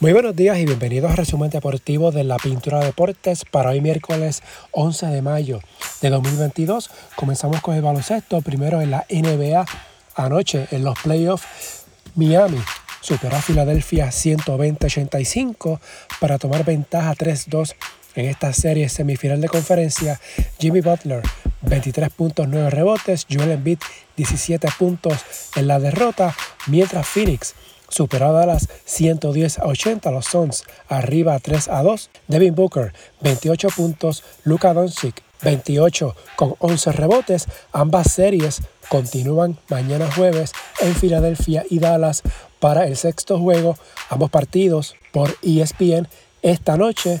[0.00, 4.42] Muy buenos días y bienvenidos al resumen deportivo de la Pintura Deportes para hoy miércoles
[4.70, 5.60] 11 de mayo
[6.00, 6.90] de 2022.
[7.16, 9.66] Comenzamos con el baloncesto, primero en la NBA
[10.14, 11.84] anoche en los playoffs.
[12.14, 12.56] Miami
[13.02, 15.80] superó a Filadelfia 120-85
[16.18, 17.74] para tomar ventaja 3-2
[18.14, 20.18] en esta serie semifinal de conferencia.
[20.58, 21.20] Jimmy Butler
[21.62, 23.80] 23.9 rebotes, Joel Embiid
[24.16, 25.18] 17 puntos
[25.56, 26.34] en la derrota,
[26.68, 27.54] mientras Phoenix
[27.90, 33.68] superó a Dallas 110 a 80, los Suns arriba 3 a 2, Devin Booker 28
[33.76, 41.78] puntos, Luka Doncic 28 con 11 rebotes, ambas series continúan mañana jueves en Filadelfia y
[41.78, 42.22] Dallas
[42.58, 43.76] para el sexto juego,
[44.08, 46.08] ambos partidos por ESPN
[46.42, 47.20] esta noche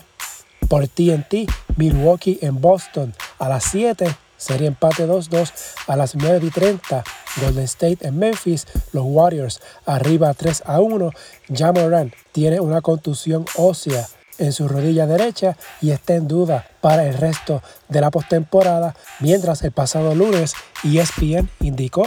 [0.68, 4.06] por TNT, Milwaukee en Boston a las 7
[4.40, 5.52] Serie empate 2-2
[5.86, 7.04] a las 9 y 30.
[7.40, 8.66] Golden State en Memphis.
[8.92, 11.10] Los Warriors arriba 3 a 1.
[11.54, 14.06] Jamoran tiene una contusión ósea
[14.38, 18.96] en su rodilla derecha y está en duda para el resto de la postemporada.
[19.20, 22.06] Mientras el pasado lunes ESPN indicó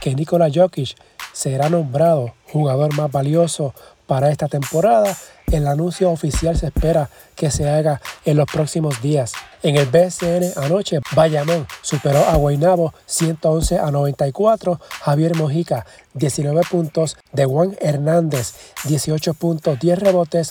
[0.00, 0.96] que Nikola Jokic
[1.32, 3.74] será nombrado jugador más valioso
[4.06, 5.16] para esta temporada.
[5.54, 9.34] El anuncio oficial se espera que se haga en los próximos días.
[9.62, 14.80] En el BCN anoche, Bayamón superó a Guaynabo 111 a 94.
[15.02, 17.16] Javier Mojica, 19 puntos.
[17.30, 20.50] De Juan Hernández, 18 puntos, 10 rebotes.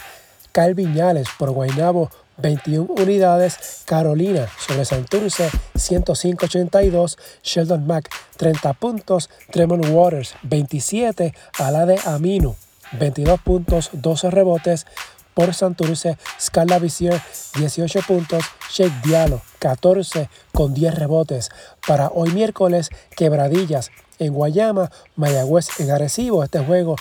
[0.53, 9.85] Calvin Viñales por Guaynabo 21 unidades, Carolina sobre Santurce 105-82, Sheldon Mack 30 puntos, Tremont
[9.89, 12.55] Waters 27, Alade Aminu
[12.99, 14.85] 22 puntos, 12 rebotes.
[15.33, 17.19] Por Santurce, Scarla Visier
[17.57, 21.49] 18 puntos, Shake Diallo 14 con 10 rebotes.
[21.87, 26.43] Para hoy miércoles, Quebradillas en Guayama, Mayagüez en Arecibo.
[26.43, 26.95] Este juego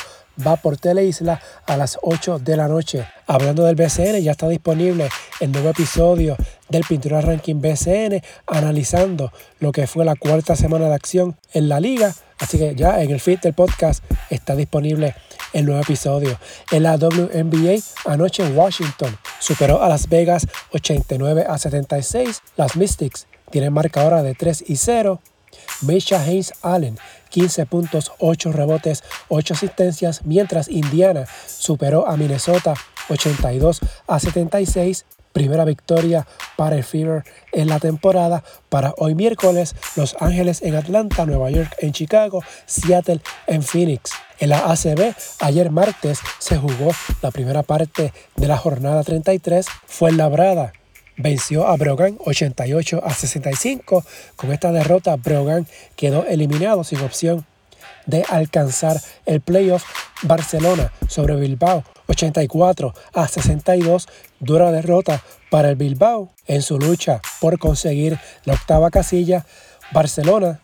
[0.45, 3.07] va por Teleisla a las 8 de la noche.
[3.27, 5.09] Hablando del BCN, ya está disponible
[5.41, 6.37] el nuevo episodio
[6.69, 11.81] del Pintura Ranking BCN, analizando lo que fue la cuarta semana de acción en la
[11.81, 12.15] liga.
[12.39, 15.15] Así que ya en el feed del podcast está disponible
[15.53, 16.39] el nuevo episodio.
[16.71, 22.43] En la WNBA, anoche en Washington, superó a Las Vegas 89 a 76.
[22.57, 25.21] Las Mystics tienen marcadora de 3 y 0.
[25.83, 26.99] Misha Haynes Allen,
[27.29, 32.75] 15 puntos, 8 rebotes, 8 asistencias, mientras Indiana superó a Minnesota
[33.09, 36.27] 82 a 76 primera victoria
[36.57, 38.45] para el Fever en la temporada.
[38.69, 44.13] Para hoy miércoles, Los Ángeles en Atlanta, Nueva York en Chicago, Seattle en Phoenix.
[44.39, 46.91] En la ACB, ayer martes se jugó
[47.23, 49.67] la primera parte de la jornada 33.
[49.87, 50.73] Fue labrada
[51.17, 54.05] venció a Brogan 88 a 65.
[54.37, 55.67] Con esta derrota, Brogan
[55.97, 57.47] quedó eliminado sin opción
[58.07, 59.85] de alcanzar el playoff.
[60.23, 64.09] Barcelona sobre Bilbao 84 a 62,
[64.43, 69.47] dura derrota para el Bilbao en su lucha por conseguir la octava casilla.
[69.93, 70.61] Barcelona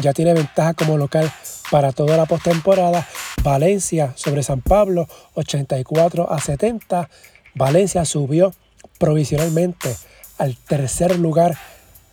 [0.00, 1.30] ya tiene ventaja como local
[1.70, 3.06] para toda la postemporada.
[3.42, 7.10] Valencia sobre San Pablo 84 a 70.
[7.54, 8.54] Valencia subió
[8.98, 9.94] provisionalmente
[10.38, 11.58] al tercer lugar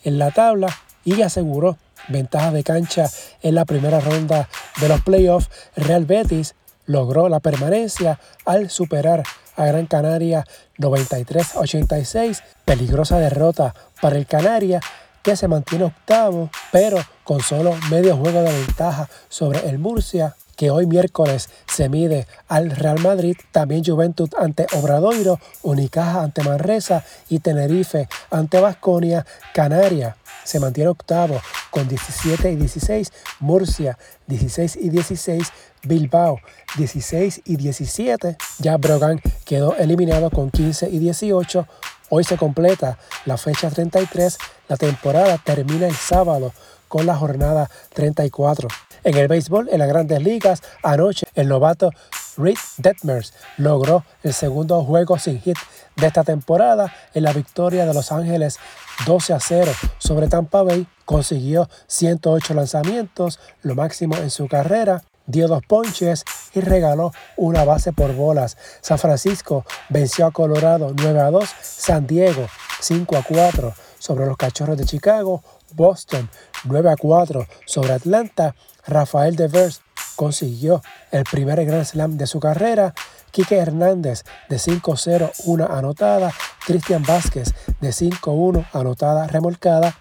[0.04, 0.76] en la tabla
[1.06, 3.10] y aseguró ventaja de cancha
[3.42, 4.50] en la primera ronda
[4.82, 5.50] de los playoffs.
[5.76, 9.24] Real Betis logró la permanencia al superar
[9.56, 10.46] a Gran Canaria
[10.78, 12.42] 93-86.
[12.66, 14.80] Peligrosa derrota para el Canaria
[15.22, 20.70] que se mantiene octavo, pero con solo medio juego de ventaja sobre el Murcia que
[20.70, 27.40] hoy miércoles se mide al Real Madrid, también Juventud ante Obradoiro, Unicaja ante Manresa y
[27.40, 31.40] Tenerife ante Vasconia, Canaria se mantiene octavo
[31.72, 33.98] con 17 y 16, Murcia
[34.28, 35.48] 16 y 16,
[35.84, 36.40] Bilbao
[36.78, 41.68] 16 y 17, ya Brogan quedó eliminado con 15 y 18,
[42.10, 44.38] hoy se completa la fecha 33,
[44.70, 46.54] la temporada termina el sábado
[46.88, 48.68] con la jornada 34.
[49.04, 51.92] En el béisbol, en las grandes ligas, anoche el novato
[52.38, 55.58] Reed Detmers logró el segundo juego sin hit
[55.98, 58.60] de esta temporada en la victoria de Los Ángeles
[59.06, 60.88] 12 a 0 sobre Tampa Bay.
[61.06, 65.04] Consiguió 108 lanzamientos, lo máximo en su carrera.
[65.26, 68.58] Dio dos ponches y regaló una base por bolas.
[68.82, 71.50] San Francisco venció a Colorado 9 a 2.
[71.62, 72.48] San Diego
[72.80, 75.44] 5 a 4 sobre los Cachorros de Chicago.
[75.76, 76.30] Boston
[76.66, 78.56] 9 a 4 sobre Atlanta.
[78.86, 79.82] Rafael Devers
[80.16, 80.82] consiguió
[81.12, 82.94] el primer Grand Slam de su carrera.
[83.32, 86.34] Quique Hernández de 5-0, una anotada.
[86.66, 89.96] Cristian Vázquez de 5-1, anotada remolcada.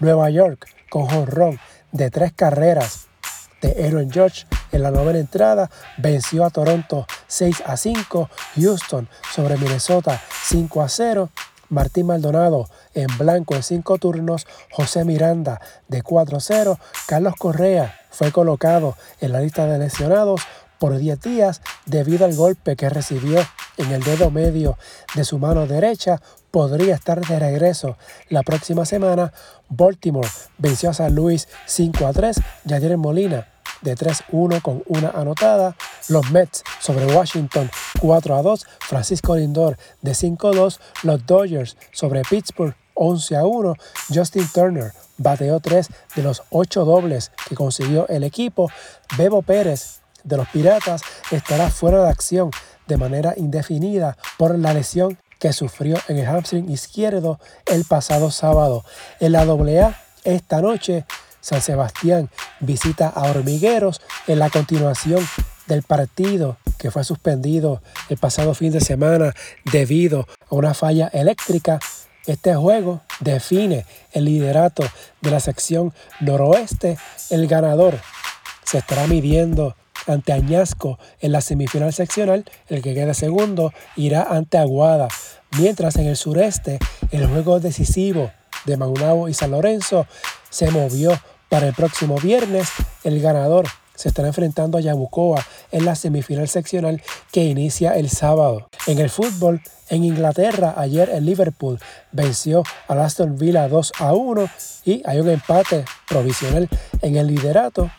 [0.00, 1.58] Nueva York con jonrón
[1.92, 3.08] de tres carreras
[3.60, 9.56] de Aaron George en la novena entrada venció a Toronto 6 a 5, Houston sobre
[9.56, 11.30] Minnesota 5 a 0,
[11.70, 12.68] Martín Maldonado
[13.02, 19.40] en blanco en cinco turnos, José Miranda de 4-0, Carlos Correa fue colocado en la
[19.40, 20.40] lista de lesionados
[20.78, 23.40] por 10 días debido al golpe que recibió
[23.76, 24.76] en el dedo medio
[25.14, 26.20] de su mano derecha.
[26.50, 27.96] Podría estar de regreso
[28.30, 29.32] la próxima semana.
[29.68, 32.40] Baltimore venció a San Luis 5 a 3.
[32.64, 33.46] Yadier Molina
[33.82, 35.76] de 3-1 con una anotada.
[36.08, 37.70] Los Mets sobre Washington
[38.00, 38.66] 4 a 2.
[38.80, 40.80] Francisco Lindor de 5 a 2.
[41.02, 43.74] Los Dodgers sobre Pittsburgh 11 a 1.
[44.12, 48.70] Justin Turner bateó 3 de los 8 dobles que consiguió el equipo.
[49.16, 52.50] Bebo Pérez de los Piratas estará fuera de acción
[52.86, 58.84] de manera indefinida por la lesión que sufrió en el hamstring izquierdo el pasado sábado.
[59.20, 59.94] En la AA
[60.24, 61.04] esta noche
[61.40, 62.28] San Sebastián
[62.60, 65.24] visita a Hormigueros en la continuación
[65.66, 69.32] del partido que fue suspendido el pasado fin de semana
[69.70, 71.78] debido a una falla eléctrica.
[72.26, 74.84] Este juego define el liderato
[75.20, 76.98] de la sección noroeste.
[77.30, 77.98] El ganador
[78.64, 79.76] se estará midiendo
[80.06, 82.44] ante Añasco en la semifinal seccional.
[82.68, 85.08] El que quede segundo irá ante Aguada.
[85.58, 86.78] Mientras en el sureste
[87.10, 88.30] el juego decisivo
[88.66, 90.06] de Maunabo y San Lorenzo
[90.50, 91.18] se movió
[91.48, 92.68] para el próximo viernes.
[93.04, 93.66] El ganador
[93.98, 97.02] se estará enfrentando a Yabucoa en la semifinal seccional
[97.32, 98.68] que inicia el sábado.
[98.86, 99.60] En el fútbol,
[99.90, 101.80] en Inglaterra, ayer el Liverpool
[102.12, 104.48] venció al Aston Villa 2 a 1
[104.84, 106.68] y hay un empate provisional
[107.02, 107.90] en el liderato.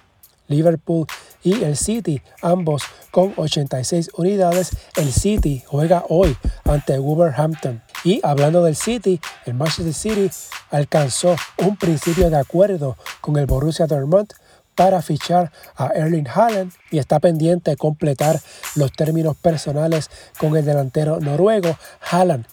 [0.48, 1.06] Liverpool
[1.44, 4.72] y el City, ambos con 86 unidades.
[4.96, 7.84] El City juega hoy ante Wolverhampton.
[8.04, 10.32] Y hablando del City, el Manchester City
[10.72, 14.32] alcanzó un principio de acuerdo con el Borussia Dortmund
[14.80, 18.40] para fichar a Erling Haaland y está pendiente de completar
[18.76, 21.78] los términos personales con el delantero noruego.
[22.10, 22.46] Haaland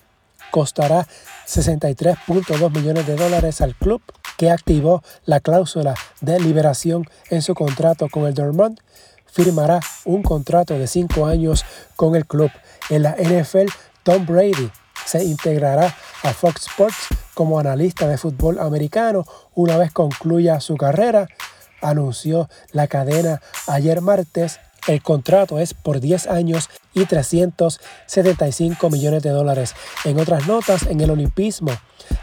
[0.51, 1.07] costará
[1.47, 4.03] 63.2 millones de dólares al club
[4.37, 8.81] que activó la cláusula de liberación en su contrato con el Dortmund.
[9.27, 11.65] Firmará un contrato de 5 años
[11.95, 12.51] con el club.
[12.91, 13.71] En la NFL,
[14.03, 14.69] Tom Brady
[15.05, 15.95] se integrará
[16.25, 19.25] a Fox Sports como analista de fútbol americano
[19.55, 21.29] una vez concluya su carrera,
[21.81, 24.61] anunció la cadena ayer martes.
[24.87, 29.75] El contrato es por 10 años y 375 millones de dólares.
[30.05, 31.73] En otras notas, en el Olimpismo,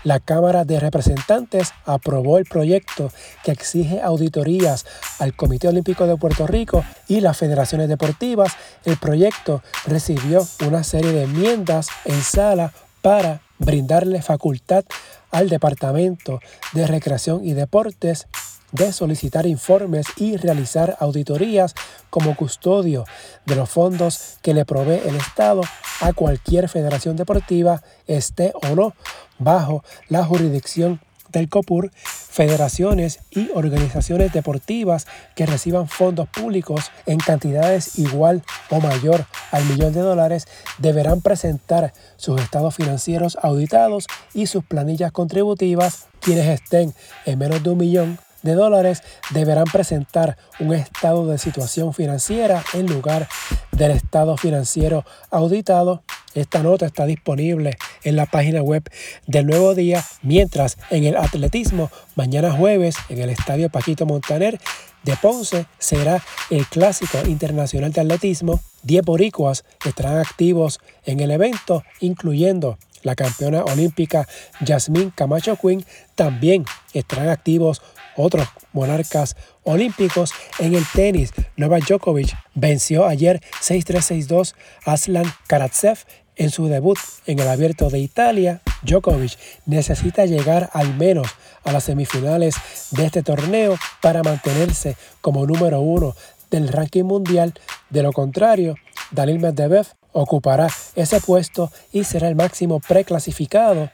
[0.03, 3.11] la Cámara de Representantes aprobó el proyecto
[3.43, 4.85] que exige auditorías
[5.19, 8.53] al Comité Olímpico de Puerto Rico y las federaciones deportivas.
[8.85, 12.71] El proyecto recibió una serie de enmiendas en sala
[13.01, 14.85] para brindarle facultad
[15.31, 16.39] al Departamento
[16.73, 18.27] de Recreación y Deportes
[18.73, 21.73] de solicitar informes y realizar auditorías
[22.09, 23.05] como custodio
[23.45, 25.61] de los fondos que le provee el Estado
[26.01, 28.93] a cualquier federación deportiva, esté o no
[29.39, 30.99] bajo la jurisdicción
[31.33, 39.25] del COPUR, federaciones y organizaciones deportivas que reciban fondos públicos en cantidades igual o mayor
[39.51, 40.47] al millón de dólares
[40.77, 46.05] deberán presentar sus estados financieros auditados y sus planillas contributivas.
[46.21, 46.93] Quienes estén
[47.25, 49.01] en menos de un millón de dólares
[49.31, 53.27] deberán presentar un estado de situación financiera en lugar
[53.71, 56.03] del estado financiero auditado.
[56.35, 58.83] Esta nota está disponible en la página web
[59.27, 64.59] del Nuevo Día, mientras en el atletismo, mañana jueves en el Estadio Paquito Montaner
[65.03, 68.59] de Ponce será el Clásico Internacional de Atletismo.
[68.83, 74.27] 10 boricuas estarán activos en el evento, incluyendo la campeona olímpica
[74.61, 75.85] Yasmín Camacho Quinn.
[76.15, 77.81] También estarán activos
[78.15, 81.31] otros monarcas olímpicos en el tenis.
[81.57, 84.53] Novak Djokovic venció ayer 6-3-6-2
[84.85, 85.99] Aslan Karatsev
[86.35, 88.61] en su debut en el Abierto de Italia.
[88.83, 91.27] Djokovic necesita llegar al menos
[91.63, 92.55] a las semifinales
[92.91, 96.15] de este torneo para mantenerse como número uno
[96.49, 97.53] del ranking mundial.
[97.89, 98.75] De lo contrario,
[99.11, 103.89] Daniil Medvedev ocupará ese puesto y será el máximo preclasificado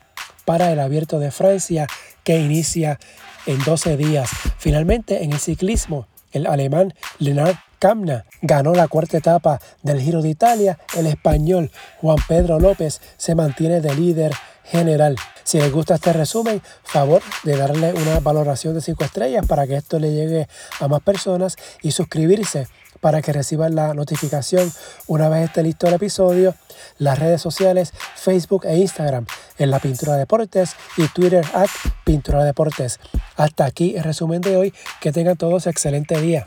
[0.45, 1.87] para el Abierto de Francia
[2.29, 2.99] que inicia
[3.47, 4.29] en 12 días.
[4.59, 10.29] Finalmente, en el ciclismo, el alemán Lennart Kamna ganó la cuarta etapa del Giro de
[10.29, 10.77] Italia.
[10.95, 14.31] El español Juan Pedro López se mantiene de líder
[14.63, 15.15] general.
[15.43, 19.77] Si les gusta este resumen, favor de darle una valoración de 5 estrellas para que
[19.77, 20.47] esto le llegue
[20.79, 22.67] a más personas y suscribirse
[22.99, 24.71] para que reciban la notificación
[25.07, 26.55] una vez esté listo el episodio.
[26.97, 29.25] Las redes sociales, Facebook e Instagram
[29.57, 31.69] en la Pintura Deportes y Twitter at
[32.03, 32.99] Pintura Deportes.
[33.35, 34.73] Hasta aquí el resumen de hoy.
[35.01, 36.45] Que tengan todos excelente día.